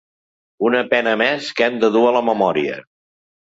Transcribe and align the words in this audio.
Una 0.69 0.79
pena 0.93 1.13
més 1.23 1.51
que 1.59 1.67
hem 1.67 1.77
de 1.85 1.91
dur 1.97 2.03
a 2.13 2.15
la 2.17 2.25
memòria. 2.31 2.81